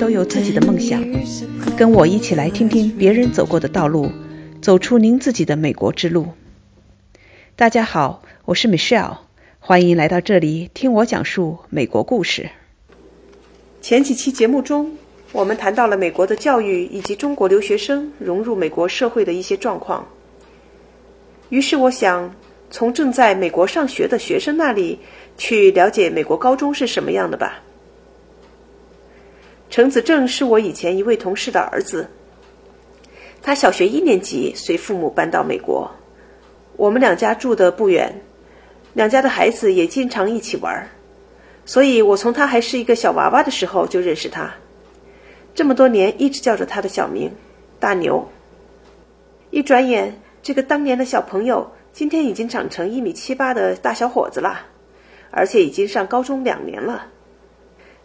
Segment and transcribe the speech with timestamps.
[0.00, 0.98] 都有自己的梦想，
[1.76, 4.10] 跟我一起来听听别人走过的道路，
[4.62, 6.28] 走出您自己的美国之路。
[7.54, 9.18] 大家好，我是 Michelle，
[9.58, 12.48] 欢迎来到这里听我讲述美国故事。
[13.82, 14.90] 前几期节目中，
[15.32, 20.08] 我们谈到了美国的教育以及中国留学生融入美国社会的一些状况。
[21.50, 22.34] 于是我想
[22.70, 24.98] 从正在美国上学的学生那里
[25.36, 27.60] 去了解美国高中是什么样的吧。
[29.70, 32.08] 程子正是我以前一位同事的儿子，
[33.40, 35.88] 他小学一年级随父母搬到美国，
[36.76, 38.12] 我们两家住的不远，
[38.94, 40.90] 两家的孩子也经常一起玩，
[41.64, 44.52] 所以我从他还是一个小娃娃的时候就认识他，
[45.54, 47.30] 这么多年一直叫着他的小名
[47.78, 48.28] 大牛。
[49.52, 54.66] 一转眼，这个当年的小朋友今天已经长成一米七八的大小伙子了，
[55.30, 57.06] 而且已经上高中两年了。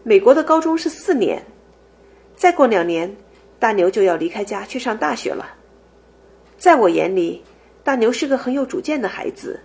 [0.04, 1.44] 美国的高中是四年。
[2.36, 3.16] 再过两年，
[3.60, 5.48] 大牛就要离开家去上大学了。
[6.58, 7.42] 在我眼里，
[7.84, 9.60] 大牛是个很有主见的孩子，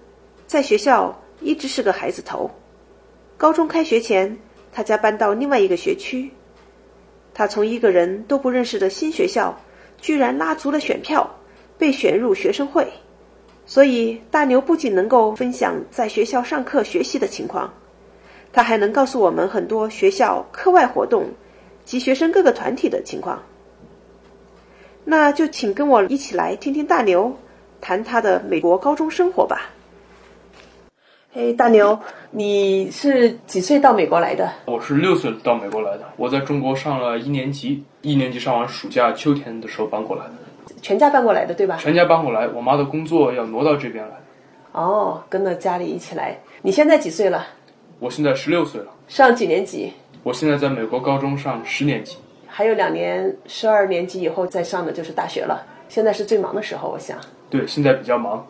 [0.46, 2.50] 在学校一直是个孩子头。
[3.36, 4.38] 高中开学前，
[4.72, 6.30] 他家搬到另外一个学区，
[7.34, 9.58] 他从一个人都不认识的新学校，
[10.00, 11.28] 居然拉足了选票，
[11.76, 12.86] 被选入学生会。
[13.66, 17.72] 所以，大牛不仅能够分享在学校上课学习的情况，
[18.52, 21.28] 他还能告诉我们很多学校课外活动。
[21.90, 23.42] 及学生各个团体的情况，
[25.04, 27.36] 那就请跟我一起来听听大牛
[27.80, 29.62] 谈他的美国高中生活吧。
[31.32, 31.98] 嘿，大牛，
[32.30, 34.52] 你是几岁到美国来的？
[34.66, 36.04] 我是六岁到美国来的。
[36.16, 40.34] 我在中国上了一年级，一年级上完暑假，秋天的时候搬过来的。
[40.80, 41.76] 全家搬过来的，对吧？
[41.80, 44.14] 全家搬过来，我妈的工作要挪到这边来。
[44.70, 46.38] 哦，跟着家里一起来。
[46.62, 47.48] 你现在几岁了？
[47.98, 48.86] 我现在十六岁了。
[49.08, 49.92] 上几年级？
[50.22, 55.66] 我现在在美国高中上十年级，还有两年，十二年级以后再上的就是大学了。
[55.88, 57.16] 现在是最忙的时候，我想。
[57.48, 58.46] 对，现在比较忙。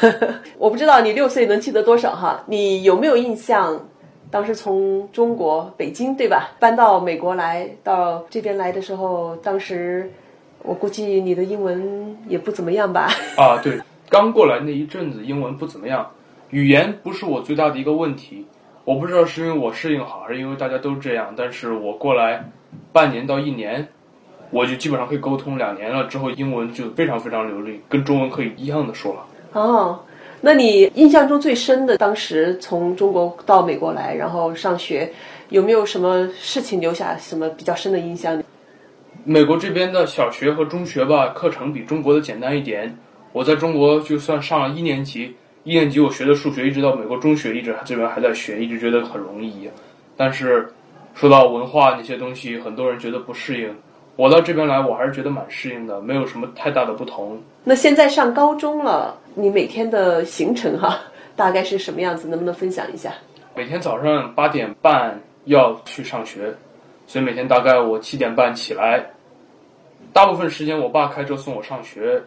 [0.58, 2.44] 我不知道你六岁能记得多少哈？
[2.46, 3.88] 你有没有印象？
[4.30, 10.12] 当时从中国北京对吧，搬到美国来到这边来的时候，当时
[10.62, 13.08] 我估计你的英文也不怎么样吧？
[13.38, 16.10] 啊，对，刚过来那一阵子英文不怎么样，
[16.50, 18.44] 语言不是我最大的一个问题。
[18.86, 21.34] 我不知道是因为我适应好，还是因为大家都这样。
[21.36, 22.48] 但是我过来
[22.92, 23.84] 半年到一年，
[24.52, 25.58] 我就基本上可以沟通。
[25.58, 29.26] 两年了之后，英文就非常非常流利，跟中文可以一样的说了。
[29.60, 29.98] 哦，
[30.40, 35.12] 那你印象中最深的，当时从中国到美国来，然后上学，
[35.48, 38.40] 有没有什么事情留下什么比较深的印象？
[39.24, 42.96] 美国这边的小学和中学吧，课程比中国的简单一点。
[43.32, 45.34] 我在中国就算上了一年级。
[45.66, 49.68] 一年级我学的数学，一直到美国中学，一直这边还在学，一直觉得很容易。
[50.16, 50.72] 但是
[51.12, 53.74] 说到文化那些东西，很多人觉得不适应。
[54.14, 57.36] 我到这边来，我还是觉得蛮适应的，没有什么太大的不同。
[57.64, 61.00] 那现在上高中了，你每天的行程哈，
[61.34, 62.28] 大概是什么样子？
[62.28, 63.12] 能不能分享一下？
[63.56, 66.54] 每天早上八点半要去上学，
[67.08, 69.04] 所以每天大概我七点半起来，
[70.12, 72.22] 大部分时间我爸开车送我上学。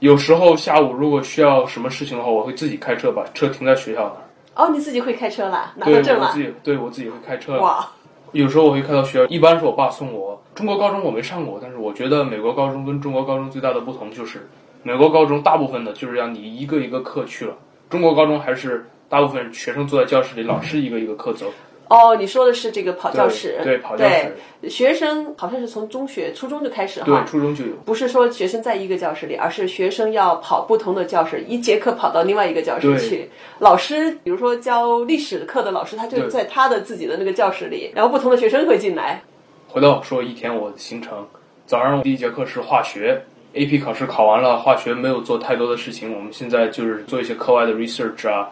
[0.00, 4.66] 有时候下午如果需要什么事情的话，我会自己开车把车停在学校那儿。
[4.66, 6.26] 哦，你自己会开车了，拿到证了。
[6.26, 7.58] 对，我自己对我自己会开车。
[7.58, 7.88] 哇！
[8.32, 10.40] 有时候我会开到学校，一般是我爸送我。
[10.54, 14.48] 中国高中我没上过，但是我觉得美国高中跟中国高中最大的不同就是，
[14.82, 17.54] 美国高中大部分的就是让你一个一个课去了，
[17.88, 21.46] 中国高中还是大部分学生坐在教室里，老师一个一个课走。
[21.88, 24.34] 哦，你说的是这个跑教室，对跑教室。
[24.68, 27.72] 学生好像是从中学、初中就开始哈，对，初中就有。
[27.84, 33.28] 不是说学生在一个教室里，而是学生要跑不同的教室，一节课跑到另外一个教室去。
[33.58, 39.22] 老师，比如说教历史课的老师，他就在他的自己的那个教室里，然后不同的学生会进来。
[39.68, 41.26] 回到说一天我的行程，
[41.66, 48.48] 早上第一节课是化学，AP 考试考完了，化学没有做太多的事情，我们现在就是做一些课外的 research 啊。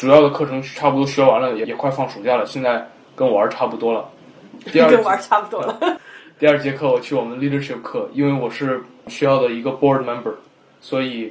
[0.00, 2.46] 主要的课程差不多学完了，也也快放暑假了。
[2.46, 4.08] 现在跟玩儿差不多了。
[4.72, 5.78] 跟玩儿差不多了。
[6.40, 10.32] 第二节课我去我们 leadership 课，因为我是学校的一个 board member，
[10.80, 11.30] 所以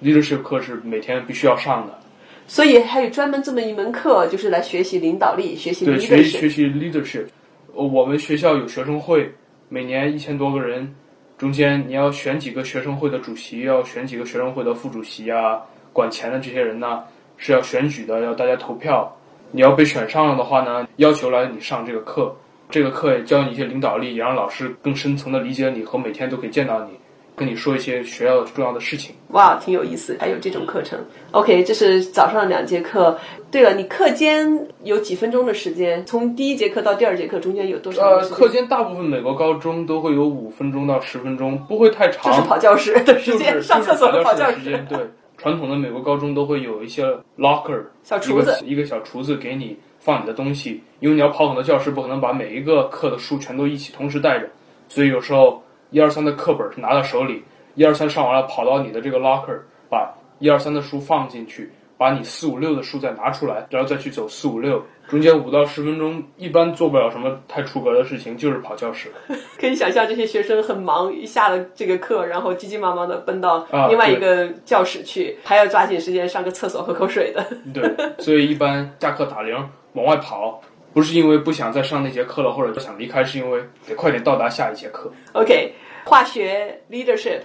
[0.00, 1.98] leadership 课是每天必须要上的。
[2.46, 5.84] 所以还有专门这么一门课，就是来学习领导力，学习。
[5.84, 7.26] 对，学学习 leadership。
[7.74, 9.28] 我们学校有学生会，
[9.68, 10.94] 每年一千多个人，
[11.36, 15.60] 中间你要选几个学生会的主席，要选几个学生会的副主席啊，
[15.92, 17.02] 管钱的这些人呢。
[17.38, 19.10] 是要选举的，要大家投票。
[19.50, 22.36] 你要被选上了的话呢，要求来你上这个课。
[22.68, 26.90] 这个课也教你一些领导力，也让老师更深层的理解你和每天都可以见到你。
[27.34, 29.14] 跟你说一些学校重要的事情。
[29.28, 30.98] 哇，挺有意思，还有这种课程。
[31.30, 33.16] OK，这是早上两节课。
[33.48, 36.04] 对了，你课间有几分钟的时间？
[36.04, 38.02] 从第一节课到第二节课中间有多少？
[38.02, 42.24] 呃，课间大部分美国高中都会有五分钟到十分钟，不会太长。
[42.24, 44.84] 就是跑教室的时间，上厕所和跑教室时间。
[44.86, 44.98] 对，
[45.38, 47.06] 传统的美国高中都会有一些
[47.38, 54.50] locker，小厨子，一个小厨子给你放你的东西，因为你要跑很多教室，不可能把每一个课的书全都一起同时带着，
[54.88, 57.42] 所以有时候一二三的课本是拿到手里。
[57.76, 59.56] 一二三上完了，跑到你的这个 locker，
[59.88, 69.10] 把一二三的书放进去，把你四五六的书再拿出来，然后再去走四五六，中间五到十分钟，一般做不了什么太出格的事情，就是跑教室。
[69.58, 77.44] 可以想象这些学生很忙，一下了这个课，然后急急忙忙的奔到另外一个教室去，还要抓紧时间上个厕所喝口水的。
[77.74, 79.54] 对，所以一般下课打铃
[79.94, 80.62] 往外跑，
[80.94, 85.12] 不是因为不想再上那节课了，或者想离开，是因为得快点到达下一节课。
[85.32, 85.74] OK，
[86.04, 87.40] 化学 leadership。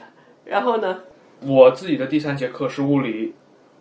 [0.45, 0.99] 然后呢？
[1.39, 3.33] 我自己的第三节课是物理，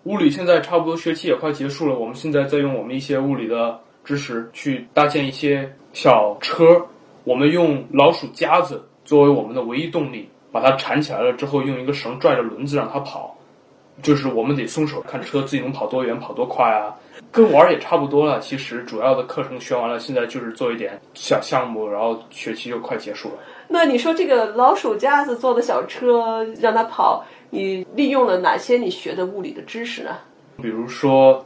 [0.04, 1.96] 物理现在差不多学期也快结束了。
[1.96, 6.84] 我们现在在用我们一些物理的知识去搭建一些小车，
[7.22, 13.36] 我们用老鼠夹子作为我们的唯一动力，把它缠起来了之后，用一个绳拽着轮子让它跑。
[14.02, 16.96] 就是我们得松手看车自己能跑多远、跑多快啊，
[17.30, 18.40] 跟玩儿也差不多了。
[18.40, 23.34] 其实主要的课程学完了，现在就是做一点小项目，然后学期就快结束了。
[23.68, 27.22] 那你说这个老鼠夹子做的小车让它跑，
[27.54, 30.16] 你利用了哪些你学的物理的知识呢？
[30.62, 31.44] 比如说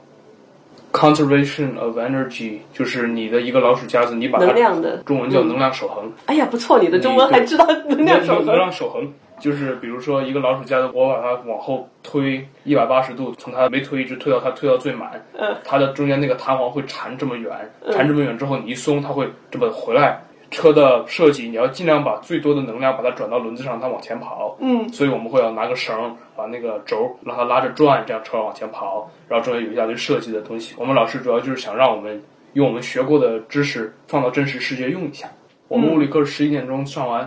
[0.93, 6.09] ，conservation of energy，就是你的一个老鼠夹子，你把它能量的中文叫能量守恒。
[6.27, 8.47] 哎呀，不错，你的中文还知道能量守恒。
[8.47, 17.51] 能量守恒就是比如说一个老鼠夹子，我把它往后推一百八十度，从它没推一直推到它推到最满，嗯，它的中间那个弹簧会缠这么远，
[17.91, 20.23] 缠这么远之后，你一松，它会这么回来。
[20.51, 24.57] 车的设计，你要尽量把最多的能量把它转到轮子上，它往前跑。
[24.61, 29.11] 嗯，所以我们会要拿个绳，把那个轴让它拉着转，这样车往前跑。
[29.29, 30.75] 然后中间有一大堆设计的东西。
[30.79, 32.23] 我们老师主要就是想让我们
[32.53, 35.29] 用我们学过的知识放到真实世界用一下。
[35.69, 37.21] 我们物理课是十一点钟上完，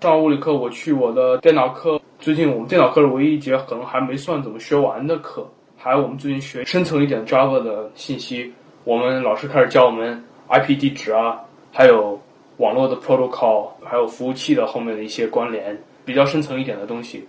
[0.00, 2.00] 上完物理课我去我的电脑课。
[2.18, 8.52] 最近我们电脑课是唯一一节可能还没算怎么学完的课，还有我们最近学深层一点 Java 的信息。
[8.84, 11.40] 我们老师开始教我们 IP 地址啊，
[11.72, 12.20] 还有。
[12.58, 17.26] 网络的 protocol，还有服务器的后面的一些关联，比较深层一点的东西。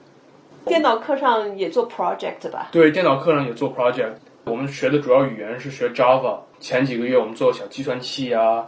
[0.66, 2.68] 电脑课上也做 project 吧？
[2.72, 4.12] 对，电脑课上也做 project。
[4.44, 6.38] 我们学的主要语言是学 Java。
[6.60, 8.68] 前几个月我们做小计算器啊，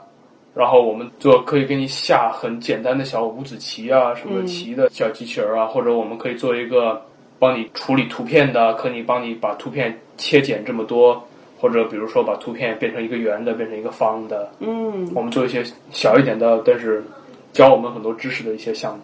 [0.54, 7.02] 然后我们做可以给你下很简单的小五子棋啊，什么棋的小机器人啊，或者我们可以做一个
[7.40, 11.22] 帮你处理图片的，可以帮你把图片切剪这么多。
[11.62, 17.04] 或者比如说把图片变成一个圆的，变成一个方的，嗯，我们做一些小一点的，但是
[17.54, 19.00] 教我们很多知识的一些项目。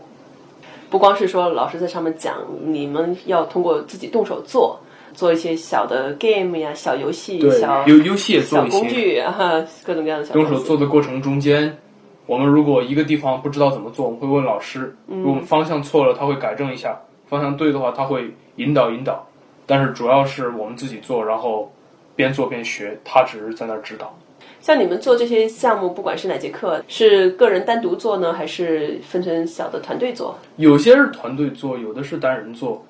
[0.90, 4.80] 不光是说老师在上面讲，你们要通过自己动手做，
[5.14, 9.38] 做一些小的 game 呀、小游戏、小游游戏也做一些工具啊，
[9.86, 10.34] 各种各样的小。
[10.34, 11.78] 动手做的过程中间，
[12.26, 16.90] 我们如果一个地方不知道怎么做，我们会问老师，如果方向错了，他会改正一下；
[17.30, 19.24] 方向对的话，他会引导引导。
[19.68, 21.72] 但是主要是我们自己做，然后。
[22.18, 24.14] 边做边学，他只是在那儿指导。
[24.60, 30.36] 像你们做这些项目，不管是哪节课，是个人单独做呢，还是分成小的团队做？
[30.58, 32.84] 有些是团队做，有的是单人做。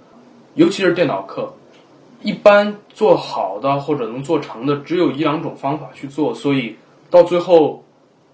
[0.56, 1.54] 尤其是电脑课，
[2.24, 6.34] 一般做好的或者能做成的，只有一两种方法去做。
[6.34, 6.74] 所以
[7.12, 7.84] 到最后，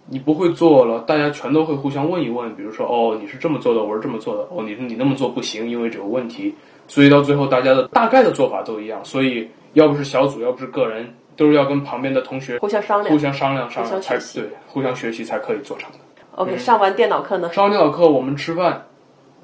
[0.07, 2.55] 你不会做了，大家全都会互相问一问。
[2.55, 4.47] 比如说，哦，你是这么做的，我是这么做的。
[4.51, 6.53] 哦，你你那么做不行，因为这个问题。
[6.87, 9.03] 所以到最后，大家的大概的做法都一样。
[9.03, 9.49] 所以。
[9.73, 15.97] 要不是小组，要不是个人，都是要跟旁边的同学互相商量、互相商量、商量才对，互相学习才可以做成的。
[16.35, 17.51] OK，上完电脑课呢？
[17.53, 18.85] 上完电脑课，我们吃饭。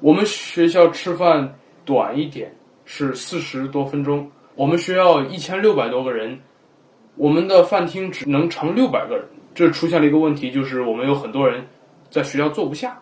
[0.00, 4.30] 我们学校吃饭短一点，是四十多分钟。
[4.54, 6.38] 我们学校一千六百多个人，
[7.16, 9.24] 我们的饭厅只能盛六百个人。
[9.54, 11.66] 这出现了一个问题，就是我们有很多人
[12.08, 12.98] 在学校坐不下。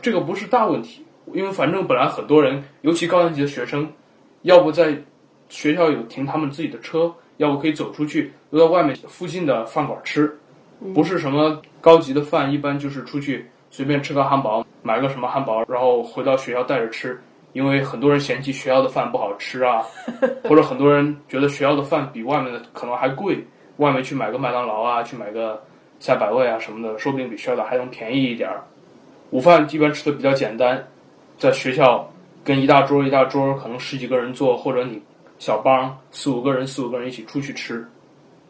[0.00, 3.90] 这个不是大问题，因为反正本来很多人，尤其高年级的学生，
[4.42, 4.96] 要不在。
[5.50, 10.34] 学校有停他们自己的车，要不可以走出去，都在外面附近的饭馆吃，
[10.94, 17.20] 不是什么高级的饭，一般就是出去随便吃个汉堡，买个什么汉堡，然后回到学校带着吃。
[17.52, 19.84] 因为很多人嫌弃学校的饭不好吃啊，
[20.48, 23.44] 或者很多人觉得学校的饭比外面的可能还贵，
[23.78, 25.60] 外面去买个麦当劳啊，去买个
[25.98, 28.62] 赛百味啊什么的，说不定比学校的还能便宜一点儿。
[29.30, 30.86] 午饭一般吃的比较简单，
[31.38, 32.08] 在学校
[32.44, 35.02] 跟一大桌一大桌，可能十几个人坐，或者你。
[35.40, 37.82] 小帮四五个人，四五个人一起出去吃，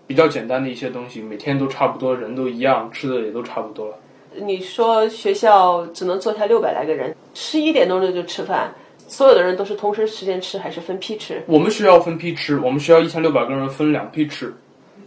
[0.09, 3.94] 比较简单的一些东西，每天都差不多，人都一样，吃的也都差不多了。
[4.35, 8.75] 你说学校只能坐下六百来个人，十一点钟就就吃饭，
[9.06, 11.40] 所有的人都是同时时间吃还是分批吃？
[11.47, 14.52] 我们学校分批吃，我们学校一千六百个人分两批吃，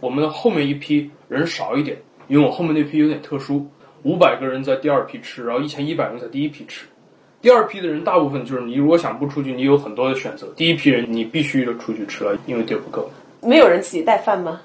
[0.00, 1.98] 我们的后面一批人少一点，
[2.28, 3.66] 因为我后面那批有点特殊，
[4.04, 6.86] 五百个人在第二批吃，然后一千一百人在第一批吃。
[7.44, 10.46] 第二批的人大部分就是你如果想不出去，你有很多的选择。
[10.56, 13.06] 第一批人你必须得出去吃了，因为地儿不够。
[13.42, 14.62] 没有人自己带饭吗？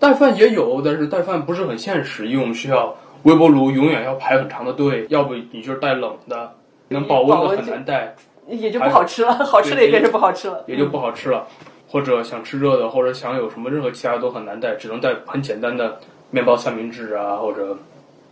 [0.00, 2.92] 带饭也有，但是带饭不是很现实，因为我们学校
[3.22, 6.52] 微波炉永远要排很长的队，要不你就是带冷的，
[6.88, 8.12] 能保温的很难带，
[8.48, 10.64] 也就不好吃了，好吃的也变成不好吃了。
[10.66, 11.46] 也就不好吃了。
[11.88, 15.96] 或者想吃热的，或者想有什么任何其他都很难带，只能带很简单的
[16.32, 17.78] 面包三明治啊，或者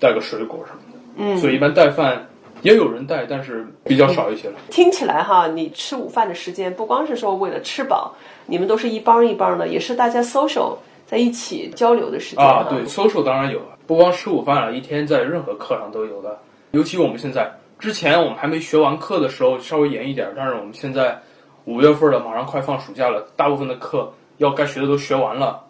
[0.00, 0.98] 带个水果什么的。
[1.16, 2.26] 嗯，所以一般带饭
[2.64, 4.54] 也有人带，但是比较少一些了。
[4.70, 8.14] 听起来哈，你吃午饭的时间不光是说为了吃饱，
[8.46, 10.74] 你们都是一帮一帮的，也是大家 social
[11.06, 16.38] 在一起交流的时间啊，对，social 当然有，不光吃午饭了，一天在任何课上都有的。
[16.70, 21.20] 尤其我们现在，之前我们还没学完课的时候稍微严一点，但是我们现在
[21.66, 25.62] 五月份了，马上快放暑假了，大部分的课要该学的都学完了。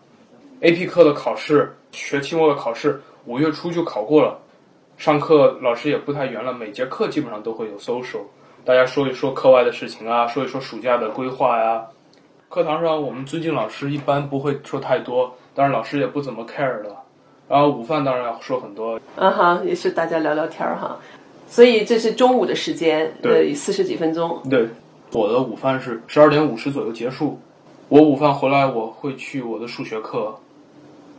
[0.60, 4.38] AP 课的考试，学期末的考试，五月初就考过了。
[4.96, 8.20] 上课老师也不太严了，每节课基本上都会有 social，
[8.64, 11.84] 大家说一说课外的事情啊，说一说暑假的规划呀。
[12.48, 16.96] 课堂上我们尊敬老师，一般不会说太多，当然老师也不怎么 care 的。
[17.48, 20.96] 然后午饭当然要说很多，啊哈，也是大家聊聊天儿哈。
[21.46, 24.40] 所以这是中午的时间，对呃，四十几分钟。
[24.48, 24.66] 对，
[25.12, 27.38] 我的午饭是十二点五十左右结束。
[27.88, 30.34] 我午饭回来，我会去我的数学课。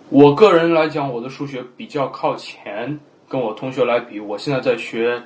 [0.10, 3.00] 我个人来讲，我的数学比较靠前，
[3.36, 5.22] 跟我同学来比，我现在在学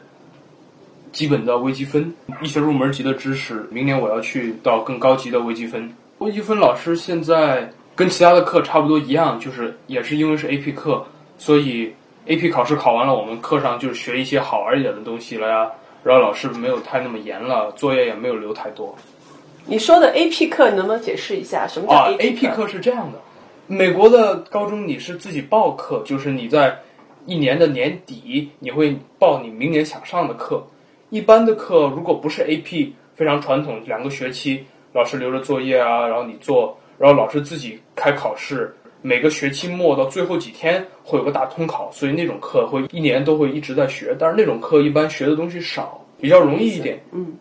[1.12, 2.12] 基本的微积分，
[2.42, 3.68] 一些入门级的知识。
[3.70, 5.94] 明年我要去到更高级的微积分。
[6.18, 11.06] 微积分老师现在跟其他的课差不多一样，就是也是因为是 AP 课，
[11.38, 11.94] 所以
[12.26, 15.70] AP 考试考完了，我们课上就是学一些好玩一点的东西了呀。
[16.04, 18.96] 然后老师没有太那么严了，作业也没有留太多。
[19.68, 23.20] 你说的 AP 课，能不能解释一下什么叫啊 AP，AP 课是这样的，
[23.68, 26.76] 美国的高中你是自己报课，就是你在
[27.26, 30.66] 一年的年底你会报你明年想上的课。
[31.10, 38.74] 一般的课如果不是 AP，非常传统，两个学期老师留着作业啊，然后你做，然后老师自己开考试。
[39.02, 47.02] 每个学期末到最后几天会有个大通考，所以那种课会一年都会一直在学，但是那种课一般学的东西少，比较容易一点。
[47.14, 47.34] 嗯，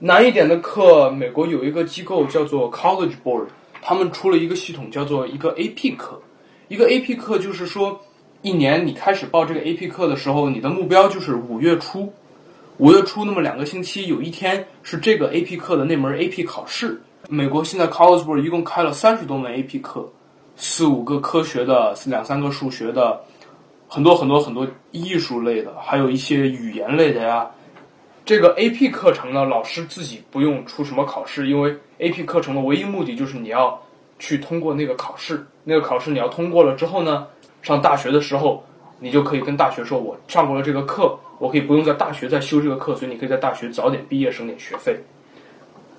[0.00, 3.46] 难一点的课，美国有一个机构叫做 College Board，
[3.80, 6.20] 他们出了一个系统叫做一个 AP 课。
[6.66, 8.00] 一个 AP 课就是说，
[8.44, 12.12] 一年你开始报这个 AP 课的时候，你的目标就是五月初，
[12.76, 17.00] 五月初那么两个星期有一天是这个 AP 课的那门 AP 考试。
[17.30, 20.06] 美国现在 College Board 一共开了三十多门 AP 课。
[20.56, 23.18] 四五个科学的，两三个数学的，
[23.88, 27.50] 很多很多很多艺术类的，还有一些语言类的呀。
[28.26, 33.82] 这个 AP 课程呢，老师自己不用出什么考试，因为 AP 课程的唯一目的就是你要
[34.18, 35.46] 去通过那个考试。
[35.64, 37.26] 那个考试你要通过了之后呢，
[37.64, 38.62] 上大学的时候，
[39.00, 44.94] 你就可以跟大学说，我上过了这个课，我可以不用在大学再修这个课，所以你可以在大学早点毕业，省点学费。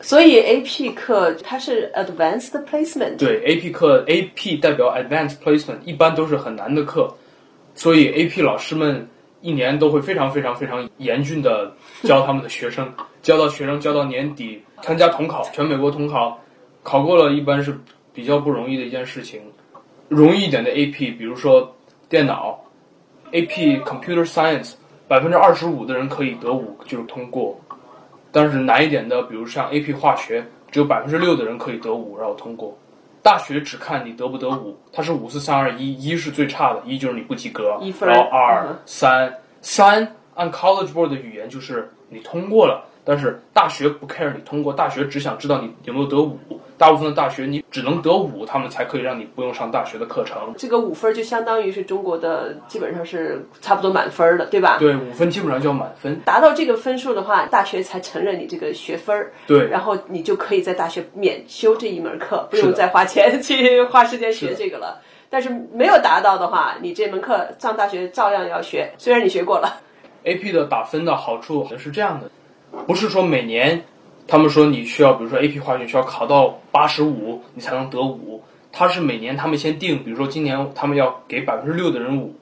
[0.02, 7.12] 所以 AP 课它是 Advanced Placement，对 AP 课，AP 代表 Advanced Placement，一般都是很难的课，
[7.74, 9.08] 所以 AP 老师们
[9.42, 12.94] 一年都会非常非常非常严峻的教他们的学生，
[13.24, 16.40] 教到学生教到年底参加统考，全美国统考，
[16.84, 17.76] 考过了一般是
[18.14, 19.42] 比较不容易的一件事情。
[20.08, 21.76] 容易一点的 AP，比如说
[22.08, 22.60] 电脑
[23.32, 24.74] ，AP Computer Science，
[25.08, 27.60] 百分之二十五的人可以得五就是通过。
[28.32, 32.78] 但是难一点的，比如像 AP 化学，只有百分之六的人可以得五，然后通过。
[33.24, 46.38] 大学只看你得不得五，它是五四三二一，一是最差的，一就是你不及格，然后二嗯三三按 College Board 的语言就是你通过了，但是大学不 care 你通过，大学只想知道你有没有得五。
[46.78, 50.54] 大部分的大学你只能得五，他们才可以让你不用上大学的课程。
[50.58, 54.76] 这个五分就相当于是中国的基本上是差不多满分的，对吧？
[54.78, 56.20] 对，五分基本上就要满分。
[56.26, 65.00] 达到这个分数的话，大学才承认你这个学分儿，对，然后你就可以在大学免修这一门课，不用再花钱去 花时间学这个了。
[65.30, 69.80] 但是没有达到的话，你这门课上大学照样要学，虽然你学过了。
[70.26, 72.30] AP 的打分的好处是这样的，
[72.88, 73.82] 不是说每年
[74.28, 82.36] 他们说你需要，比如说 AP 化学需要考到八十五你才能得五，它是每年他们先定，比如说今年他们要给百分之六的人五，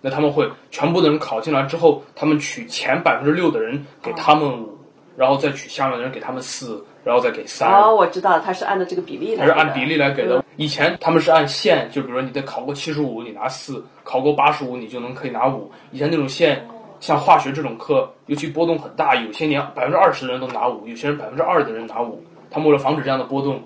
[0.00, 4.78] 那他们会全部的人考进来之后，他们取前百分之六的人给他们五，
[5.16, 7.68] 然后再取下面的人给他们四，然后再给三。
[7.70, 9.52] 哦，我知道了，它是按照这个比例来的。
[9.52, 10.44] 它是按比例来给的。
[10.56, 15.70] 以前他们是按线，就比如说你得考过七十五，你拿四；考过八十五，你就能可以拿五。
[15.92, 16.66] 以前那种线
[17.00, 22.22] 像化学这种课，尤其波动很大，有些年百分之二十的人都拿五，有些人百分之二的人拿五。
[22.50, 23.62] 他们为了防止这样的波动，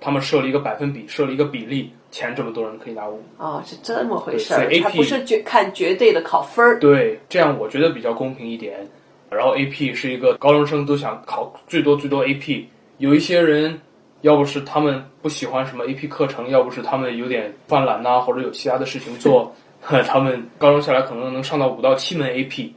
[0.00, 3.22] 他们设了一个百分比，设了一个比例，前这么多人可以拿五。
[3.38, 6.78] 哦，是这么回事对所以它 AP 不是绝看绝对的考分儿。
[6.80, 8.86] 对，这样我觉得比较公平一点。
[9.28, 12.64] 然后 AP 是一个高中生都想考最多最多 AP，
[12.98, 13.80] 有一些人
[14.20, 19.52] 要不是他们不喜欢什么 AP 课程，要不是他们有点犯懒呐、或者有其他的事情做，
[20.06, 22.70] 他们高中下来可能能上到五到七门 AP。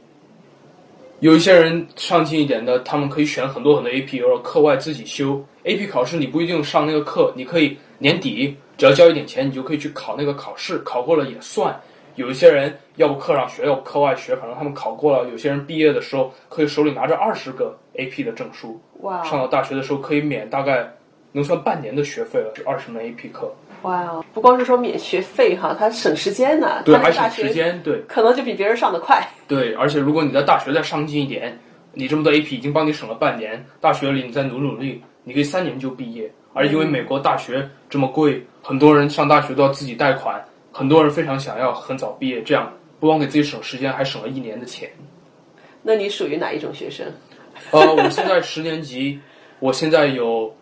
[1.18, 5.44] 有一些人上进一点的，他们可以选很多很多 AP，或者课外自己修。
[5.64, 11.78] AP 考试你不一定上那个课，你可以年底只要交一点钱，你就可以去考那个考试，考过了也算。
[12.16, 15.28] 有一些人要不课上学，要不课外学，反正他们考过了。
[15.28, 20.90] 有些人毕业的时候可以手里拿着二十个 AP 的证书，哇上到大学的时候可以免大概
[21.32, 26.82] 能算半年的学费了，是二十门 AP 课，哇哦，不光是说免学费哈，它省时间呢。
[26.84, 29.26] 对，还省时间，对可能就比别人上的快。
[29.46, 31.58] 对，而且如果你在大学再上进一点，
[31.92, 36.30] 你这么多 AP 已经帮你省了半年，大学里你再努努力，你可以三年就毕业。
[36.52, 44.90] 而因为美国大学这么贵，很多人上大学都要自己贷款，很多人非常想要很早毕业，这样不光给自己省时间，还省了一年的钱。
[45.80, 47.06] 那你属于哪一种学生？
[47.70, 49.20] 呃，我现在十年级，
[49.60, 50.52] 我现在有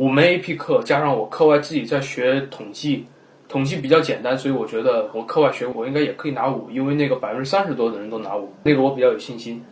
[0.00, 3.04] 五门 AP 课，加上我课外自己在学统计，
[3.50, 9.62] 统计比较简单，所以我觉得我课外学我应该也可以拿五，因为那个百分之三十多的人都拿五，那个我比较有信心。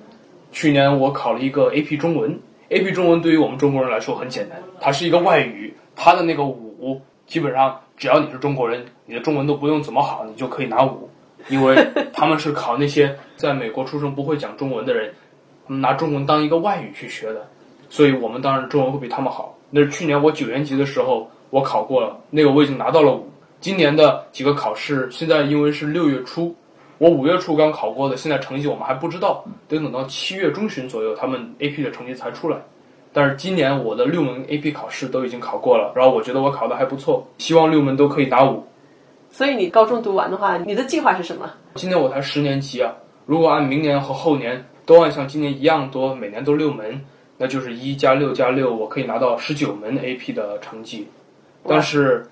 [0.53, 11.09] 去年我考了一个 AP 中文，AP 中文对于我们中国人来说很简单，它是一个外语，它的那个五基本上只要你是中国人，你的中文都不用怎么好，你就可以拿五，
[11.49, 11.75] 因为
[12.13, 15.11] 他们是考那些在美国出生不会讲中文的人。
[15.67, 17.49] 他们拿中文当一个外语去学的，
[17.89, 19.55] 所以我们当然中文会比他们好。
[19.71, 23.29] 那是去年我九年级的时候我考过了，那个我已经拿到了五。
[23.61, 26.55] 今年的几个考试，现在因为是六月初，
[26.99, 32.57] 我五月初刚考过的，现在成绩我们还不知道，得等到七月中旬左右，他们 AP 的成绩才出来。
[33.13, 38.63] 但是今年我的六门 AP 考试都已经考过了，然后我觉得我考的还不错，希望六门都可以拿五。
[39.31, 41.51] 所以你高中读完的话，你的计划是什么？
[41.75, 42.95] 今年我才十年级啊，
[43.27, 47.05] 如果按明年和后年都按像今年一样多，每年都六门，
[47.39, 51.07] 那就是一加六加六，我可以拿到十九门 AP 的成绩。
[51.67, 52.27] 但是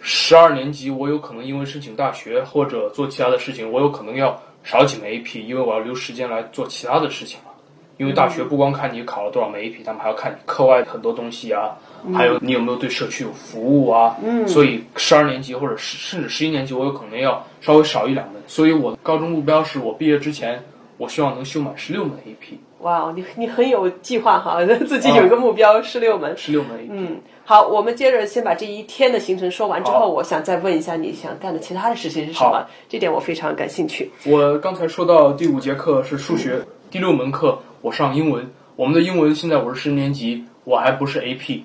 [0.00, 7.50] 十二年级我有可能因为申请大学或者做其他的事情，我有可能要少几门 AP，因为我要留时间来做其他的事情嘛。
[7.98, 11.76] 因为大学不光看你考了多少门 AP，他们还要看你课外很多东西啊，
[12.14, 14.14] 还有你有没有对社区有服务啊。
[14.22, 18.42] 嗯，所以十二年级或者是甚至十一年级，我有可能要稍微少一两门。
[18.46, 20.62] 所以我高中目标是我毕业之前，
[20.98, 26.36] 我希望能修满十六门 AP，哇哦，你你很有计划哈， 自己有一个目标，十六门。
[26.36, 26.86] 十六门。
[26.90, 32.66] 嗯，好，我们接着先把这一天的行程说完之后，我想再问一下你想干的其他的事情是什么？
[32.88, 34.10] 这点我非常感兴趣。
[34.26, 36.60] 我刚才说到第五节课是数学，
[36.90, 38.46] 第六门课我上英文。
[38.76, 41.62] 我们的英文现在我是十年级，我还不是 AP，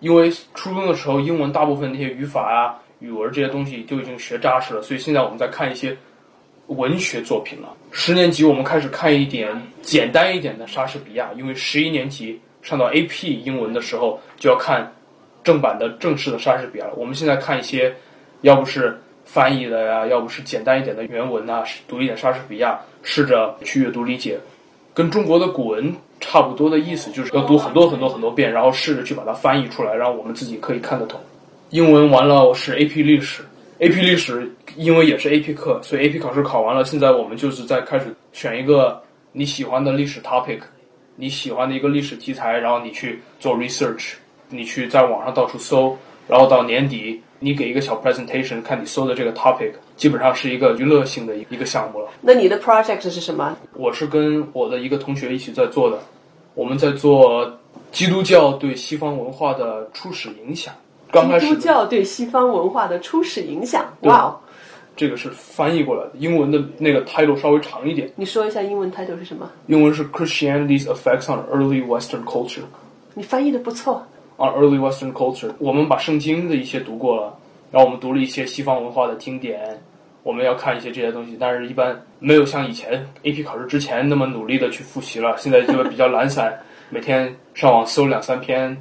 [0.00, 5.94] 因为初中的时候英文大部分那些语法啊、语文这些东西就已经学扎实了，所以现在我们在看一些
[6.68, 7.68] 文学作品了。
[7.90, 9.50] 十年级我们开始看一点
[9.82, 14.90] 简单一点的莎士比亚，因为十一年级上到 AP 英文的时候就要看
[15.42, 16.92] 正版的正式的莎士比亚了。
[16.96, 17.94] 我们现在看一些，
[18.42, 24.38] 要不是翻译的呀，要不是简单一点的原文呐、读一点莎士比亚，试着去阅读理解，
[24.92, 31.18] 跟中国的古文差不多的意思，就是要读很多很多很多遍，然后试着去把它翻译出来，让我们自己可以看得懂。
[31.70, 33.42] 英文完了，我是 AP 历史
[33.78, 40.60] ，AP 历史因为也是 AP 课，所以 AP 考试考完了，现在我们就是在开始选一个你喜欢的历史 topic，
[41.16, 44.14] 你喜欢的一个历史题材，然后你去做 research，
[44.48, 52.08] 你去在网上到处搜，然后到年底你给一个小 presentation，看你搜的这个 topic，基本上是一个娱乐性的一个项目了。
[52.20, 53.56] 那你的 project 是什么？
[53.74, 56.00] 我是跟我的一个同学一起在做的，
[56.54, 57.58] 我们在做
[57.92, 60.74] 基督教对西方文化的初始影响。
[61.10, 63.84] 刚开始的基督教对西方文化的初始影响。
[64.00, 64.36] 对哇哦，
[64.96, 69.50] 这个是翻译过来的，英文的那个 title 稍微长一点，你说一下英文 title 是什么？
[69.66, 72.64] 英文是 Christianity's Effects on Early Western Culture。
[73.14, 74.06] 你翻译的不错。
[74.40, 77.36] on early Western culture，我们把圣经的一些读过了，
[77.72, 79.60] 然后我们读了一些西方文化的经典，
[80.22, 86.56] 我们要看一些这些东西，但是一般没有像以前 AP 考试之前那么努力的去复习了，现在就比较懒散，
[86.88, 88.80] 每天上网搜两三篇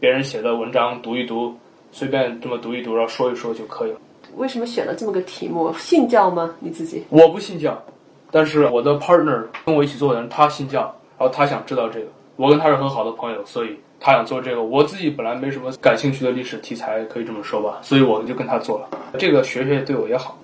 [0.00, 1.56] 别人写的文章读一读，
[1.92, 3.98] 随便这么读一读，然后说一说就可以了。
[4.36, 5.72] 为什么选了这么个题目？
[5.78, 6.54] 信教吗？
[6.60, 7.04] 你自己？
[7.08, 7.82] 我不信教，
[8.30, 10.80] 但是我的 partner 跟我一起做的人他信教，
[11.18, 14.62] 然后他想知道这个，我跟他是很好的朋友，所以他想做这个。
[14.62, 18.88] 我自己本来没什么感兴趣的历史题材，可以这么说吧，所以我就跟他做了。
[19.18, 20.38] 这个学学对我也好。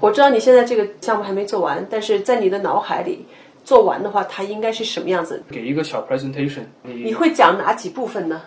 [0.00, 3.24] 我知道你现在这个项目还没做完，但是在你的脑海里
[3.64, 5.42] 做完的话，它应该是什么样子？
[5.50, 8.40] 给一个小 presentation，你会讲哪几部分呢？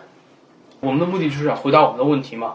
[0.84, 2.54] 我们的目的就是要回答我们的问题嘛。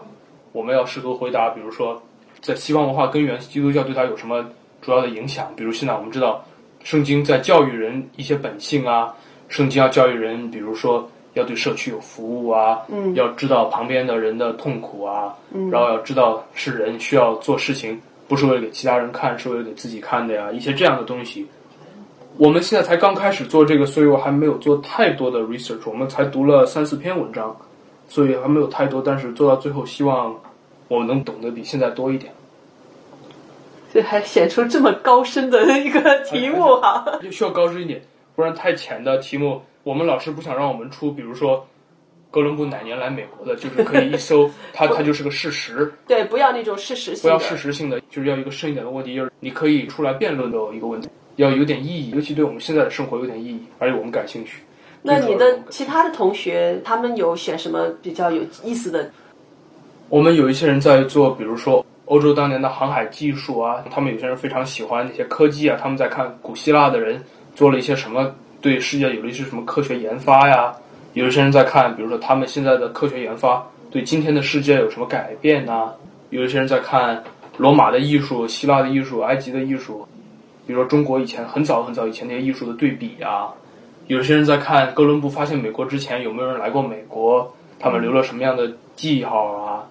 [0.52, 2.00] 我们要试图回答，比如说，
[2.40, 4.44] 在西方文化根源，基督教对它有什么
[4.82, 5.52] 主要的影响？
[5.54, 6.44] 比如现在我们知道，
[6.82, 9.14] 圣经在教育人一些本性啊，
[9.48, 21.46] 圣经要教育人，比如说要对社区有服务啊，嗯，要知道旁边的人的痛苦啊，嗯，然后要知道是人需要做事情，不是为了给其他人看，是为了给自己看的呀，一些这样的东西。
[22.38, 27.54] 我们现在才刚开始做这个，所以我还没有做太多的 research，我们才读了三四篇文章。
[28.10, 30.34] 所以还没有太多，但是做到最后，希望
[30.88, 32.32] 我们能懂得比现在多一点。
[33.94, 38.02] 这还显出这么高深的一个题目哈， 需要高深一点，
[38.34, 41.12] 不然太浅的题目，我们老师不想让我们出。
[41.12, 41.64] 比如说，
[42.32, 45.92] 哥伦布哪年来美国的，就是可以一搜， 它它就是个事实。
[46.08, 47.22] 对，不要那种事实性。
[47.22, 54.62] 不要事实性的，就是要一个深一点的问题，就是你可以出来辩论的一个问题，要有点意义，尤其对我们现在的生活有点意义，而且我们感兴趣。
[55.02, 59.10] 那你的其他的同学，他们有选什么比较有意思的？
[60.10, 67.22] 我们有一些人在做，比如说欧洲当年的航海技术啊，他们有些人非常喜欢那些科技啊，他们在看古希腊的人
[67.54, 70.74] 做了一些什么，对世界有了一些什么科学研发呀。
[71.14, 75.92] 有一些人在看，比如说他们现在的科学研发对今天的世界有什么改变呢？
[76.28, 77.22] 有一些人在看
[77.56, 80.06] 罗马的艺术、希腊的艺术、埃及的艺术，
[80.66, 83.48] 比如说中国以前很早很早以前那些艺术的对比啊。
[84.10, 89.86] 有些人在看哥伦布发现美国之前有没有人来过美国，他们留了什么样的记号啊？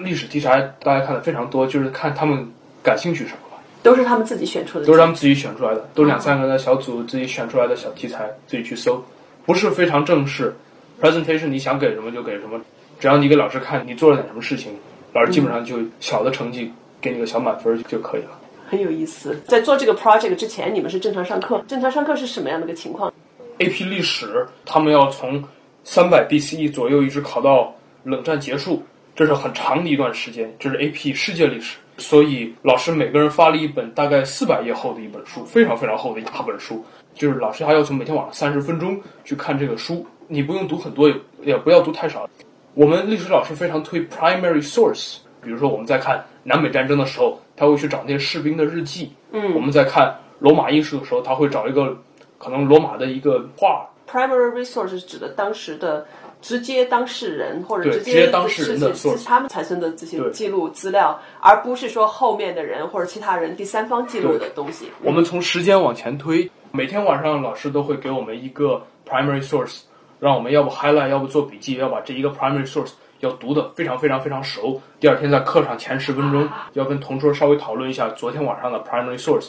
[0.00, 2.48] 历史题材大家看的非常多，就是看他们
[2.82, 3.62] 感兴趣什么吧。
[3.80, 9.00] 都是他们自己选出的，都是他们自己选出来的，都两三个人的小组自己选出来的小题材，自己去搜，
[9.46, 10.52] 不是非常正式。
[11.00, 12.60] presentation 你想给什么就给什么，
[12.98, 14.72] 只要你给老师看你做了点什么事情，
[15.12, 18.30] 老师基本上就小的成绩给你个小满分就可以了。
[18.68, 23.14] 很有意思，在做这个 project 之前，你们是正常上课，正常上课是什么样的一个情况
[23.58, 23.84] ？A.P.
[23.84, 25.42] 历史，他们要从
[25.84, 28.82] 三百 BCE 左右一直考到冷战结束，
[29.14, 30.52] 这是很长的一段时间。
[30.58, 31.12] 这是 A.P.
[31.14, 36.84] 世界历史，所以老师每个人发了一本大概四百页厚的一本书，非常非常厚的一大本书。
[37.14, 41.14] 就是老师还要求每天晚上三十分钟去看这个书，你不用读很多，也
[41.44, 42.28] 也不要读太少。
[42.74, 49.12] 我们历史老师非常推 primary source，比如说我们在看南北战争的时候，他会去找那些士兵的日记。
[49.30, 51.96] 嗯，我们在看罗马艺术的时候，他会找一个。
[52.44, 56.06] 可能罗马的一个画，primary resource 是指的当时的
[56.42, 58.92] 直接当事人或者直接当事人的
[59.24, 64.90] 他们产生的这些记录资料，而不是说后面的人或者其他人第三方记录的东西。
[65.02, 69.80] 我们从时间往前推，每天晚上老师都会给我们一个 primary source，
[70.20, 74.78] 让我们要不 highlight，要不做笔记，要把这一个 primary source 要读的非常非常非常熟。
[75.00, 79.48] 第二天在课上前十分钟要跟同桌稍微讨论一下昨天晚上的 primary source，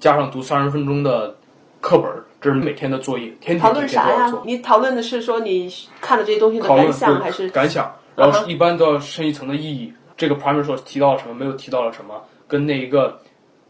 [0.00, 1.36] 加上读三十分钟的。
[1.84, 2.08] 课本，
[2.42, 4.34] 这是每天的作业，天天讨论啥呀？
[4.44, 7.94] 你讨论的是说你看了这些东西的感想，还是感想？
[8.16, 9.92] 然后一般都要深一层的意义。
[10.16, 11.34] 这个 primary source 提到了什么？
[11.34, 12.20] 没有提到了什么？
[12.48, 13.16] 跟那一个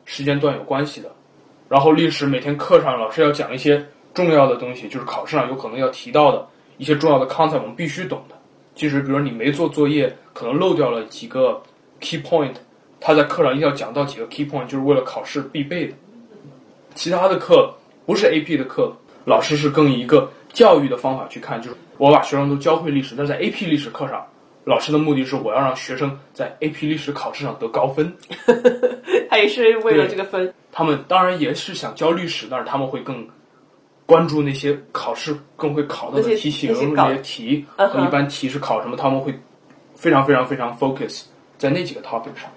[0.06, 1.12] 时间段有关系的。
[1.68, 6.46] 然后历史每天课上老师要讲一些重要的东西，就是考试上有可能要提到的
[6.78, 8.34] 一些重要的 concept，我们必须懂的。
[8.74, 11.60] 即使比如你没做作业，可能漏掉了几个
[12.00, 12.54] key point，
[12.98, 15.94] 他在课上一定要讲到几个 key point，就是为了考试必备的。
[16.94, 17.70] 其他的课。
[18.06, 18.92] 不是 AP 的课，
[19.24, 23.14] 老师是更一个教育的方法去看，就是我把学生都教会历史。
[23.16, 24.26] 但是在 AP 历史课上，
[24.64, 28.12] 老师的目的是我要让学生在 AP 历史考试上得高分。
[29.30, 30.52] 他也是为了这个分。
[30.70, 33.26] 他们当然也是想教历史，但是他们会更
[34.04, 39.38] 关注那些考试更会考到的题型、那些题和一般题是考什么，他们会
[39.94, 41.22] 非常非常非常 focus
[41.56, 42.50] 在那几个 topic 上。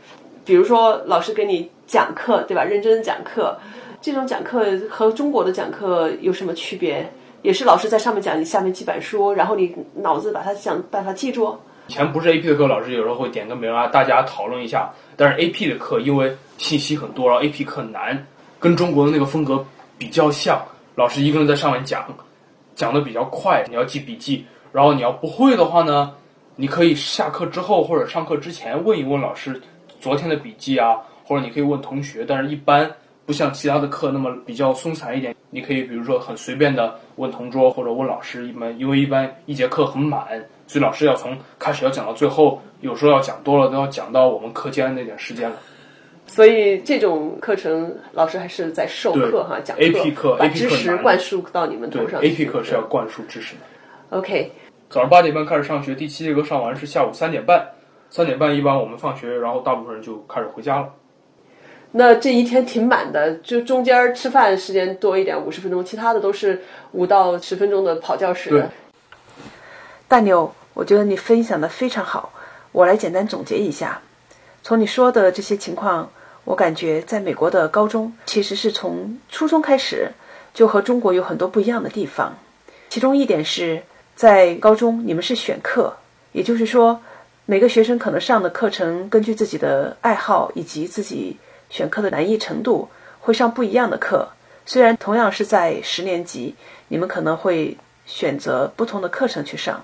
[0.44, 2.64] 比如说，老师给你讲课，对吧？
[2.64, 3.58] 认真讲课。
[4.06, 7.12] 这种讲课和中国的讲课有什么区别？
[7.42, 11.58] 也是老师在上面讲，你下面记板书，然后你脑子把它想办法记住。
[11.88, 14.94] 以前不是 A P 的课，老师有时候会点个名啊，大家讨论一下。
[15.16, 18.24] 但是 A P 的课因为信息很多，然后 A P 课难，
[18.60, 19.66] 跟中国的那个风格
[19.98, 20.62] 比较像。
[20.94, 22.06] 老师一个人在上面讲，
[22.76, 24.46] 讲的比较快，你要记笔记。
[24.72, 26.14] 然后你要不会的话呢，
[26.56, 29.60] 你可以下课之后或者上课之前问一问老师
[30.00, 32.24] 昨天的笔记啊，或者你可以问同学。
[32.24, 32.88] 但是一般。
[33.26, 40.28] 不像其他的课那么比较松散一点，你可以比如说很随便的问同桌或者问老师，一般因为一般一节课很满，
[40.68, 45.58] 所以老师要从开始要讲到最后，有时候要讲多了都要讲到我们课间那点时间了。
[46.28, 52.20] 所以这种课程老师还是在授课哈，讲 A P 课，把知识灌输到你们头上。
[52.22, 53.62] A P 课是要灌输知识的。
[54.10, 54.52] OK，
[54.90, 57.64] 早上八点半开始上学，第七节课上完是下午三点半，
[58.10, 60.90] 三点半一般我们放学，然后大部分人就开始回家了。
[61.98, 68.50] 那这一天挺满的，就中间吃饭时间多一点，五十分钟，其他的都是五到十分钟的跑教室。
[68.50, 68.66] 对，
[70.06, 72.34] 大牛，我觉得你分享的非常好，
[72.74, 74.02] 我来简单总结一下。
[74.62, 76.12] 从你说的这些情况，
[76.44, 80.12] 我感觉在美国的高中其实是从初中开始
[80.54, 82.38] 就和中国有很多不一样的地方。
[82.90, 83.82] 其中一点是
[84.18, 85.96] 在高中你们是选课，
[86.34, 87.00] 也就是说
[87.46, 91.38] 每个学生可能上的课程根据自己的爱好以及自己
[91.76, 92.88] 选课的难易程度
[93.20, 94.30] 会上不一样的课。
[94.66, 96.56] 虽然同样是在十年级，
[96.88, 99.84] 你们可能会选择不同的课程去上。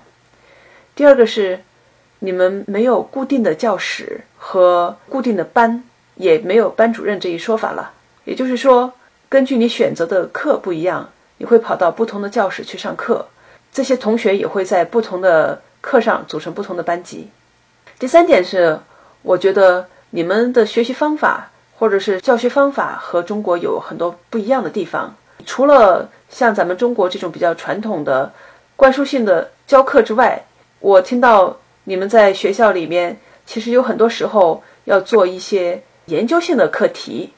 [0.94, 1.60] 第二个是
[2.20, 7.92] 你们没有固定的教室和固定的班，也没有班主任这一说法了。
[8.24, 8.94] 也就是说，
[9.28, 13.28] 根据你选择的课不一样，你会跑到不同的教室去上课。
[13.70, 17.28] 这些同学也会在不同的课上组成不同的班级。
[17.98, 18.80] 第三点是，
[19.20, 21.50] 我觉得你们的学习方法
[21.82, 25.12] 或者是教学方法和中国有很多不一样的地方。
[25.44, 28.32] 除了像咱们中国这种比较传统的
[28.76, 30.40] 灌输性的教课之外，
[30.78, 37.32] 我听到你们在学校里面其实有很多时候要做一些研究性的课题，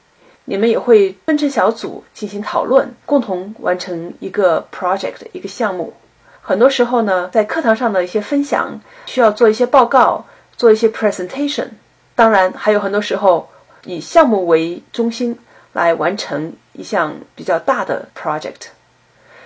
[0.44, 5.94] 你们也会分成小组进行讨论，共同完成一个 project 一个项目。
[6.42, 11.68] 很多时候呢，在课堂上的一些分享需要做一些报告，做一些 presentation。
[12.14, 13.48] 当然，还有很多时候
[13.84, 15.38] 以项目为中心
[15.72, 18.68] 来完成一项比较大的 project。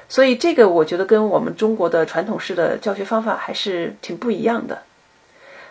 [0.08, 4.82] 所以，这个我觉得跟我们中国的传统式的教学方法还是挺不一样的。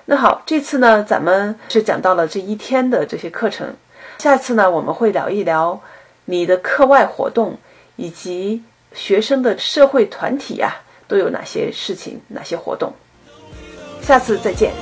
[0.06, 3.76] 那好，这次呢，咱们是讲到了这一天的这些课程。
[4.20, 5.82] 下次呢，我们会聊一聊
[6.26, 7.58] 你的课外活动
[7.96, 10.84] 以及学生的社会团体啊。
[11.10, 12.92] 都有哪些事情，哪些活动？
[14.02, 14.74] 下次再见。